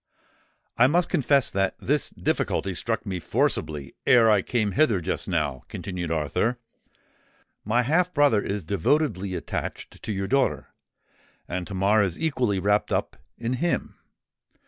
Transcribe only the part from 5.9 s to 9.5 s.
Arthur. "My half brother is devotedly